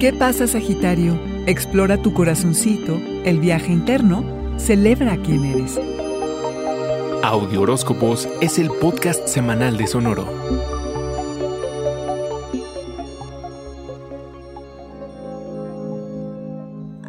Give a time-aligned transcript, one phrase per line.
[0.00, 1.20] ¿Qué pasa, Sagitario?
[1.46, 4.24] Explora tu corazoncito, el viaje interno,
[4.58, 5.78] celebra quién eres.
[7.22, 10.24] Audio Horóscopos es el podcast semanal de Sonoro.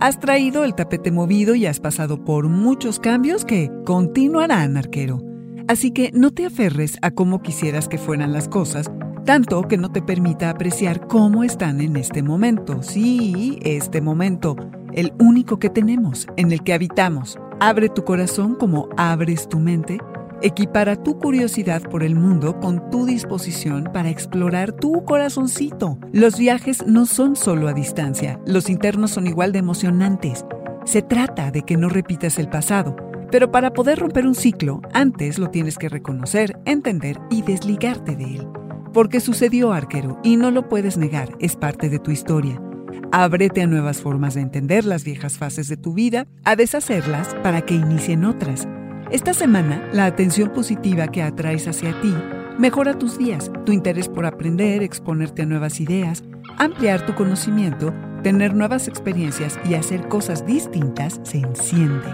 [0.01, 5.21] Has traído el tapete movido y has pasado por muchos cambios que continuarán, arquero.
[5.69, 8.91] Así que no te aferres a cómo quisieras que fueran las cosas,
[9.25, 12.83] tanto que no te permita apreciar cómo están en este momento.
[12.83, 14.55] Sí, este momento,
[14.93, 17.37] el único que tenemos, en el que habitamos.
[17.59, 19.99] Abre tu corazón como abres tu mente.
[20.41, 25.99] Equipara tu curiosidad por el mundo con tu disposición para explorar tu corazoncito.
[26.11, 30.43] Los viajes no son solo a distancia, los internos son igual de emocionantes.
[30.83, 32.95] Se trata de que no repitas el pasado,
[33.31, 38.37] pero para poder romper un ciclo, antes lo tienes que reconocer, entender y desligarte de
[38.37, 38.47] él.
[38.93, 42.61] Porque sucedió, arquero, y no lo puedes negar, es parte de tu historia.
[43.11, 47.61] Ábrete a nuevas formas de entender las viejas fases de tu vida, a deshacerlas para
[47.61, 48.67] que inicien otras.
[49.11, 52.13] Esta semana, la atención positiva que atraes hacia ti
[52.61, 56.23] mejora tus días, tu interés por aprender, exponerte a nuevas ideas,
[56.57, 62.07] ampliar tu conocimiento, tener nuevas experiencias y hacer cosas distintas se enciende.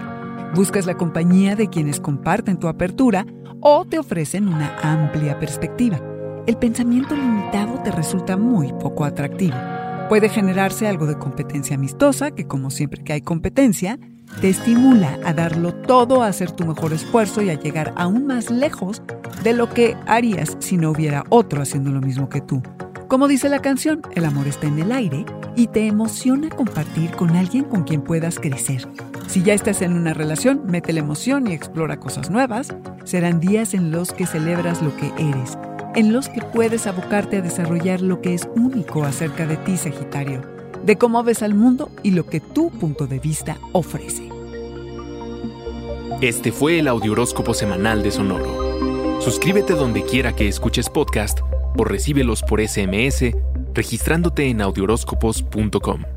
[0.55, 3.25] Buscas la compañía de quienes comparten tu apertura
[3.59, 5.99] o te ofrecen una amplia perspectiva.
[6.47, 9.57] El pensamiento limitado te resulta muy poco atractivo.
[10.07, 13.99] Puede generarse algo de competencia amistosa, que como siempre que hay competencia,
[14.39, 18.49] te estimula a darlo todo, a hacer tu mejor esfuerzo y a llegar aún más
[18.49, 19.01] lejos
[19.43, 22.63] de lo que harías si no hubiera otro haciendo lo mismo que tú.
[23.09, 25.25] Como dice la canción, el amor está en el aire
[25.57, 28.87] y te emociona compartir con alguien con quien puedas crecer.
[29.27, 32.73] Si ya estás en una relación, mete la emoción y explora cosas nuevas.
[33.03, 35.57] Serán días en los que celebras lo que eres,
[35.95, 40.41] en los que puedes abocarte a desarrollar lo que es único acerca de ti, Sagitario,
[40.83, 44.29] de cómo ves al mundo y lo que tu punto de vista ofrece.
[46.21, 49.21] Este fue el Audioróscopo Semanal de Sonoro.
[49.21, 51.41] Suscríbete donde quiera que escuches podcast
[51.77, 53.33] o recíbelos por SMS
[53.77, 56.16] registrándote en audioróscopos.com.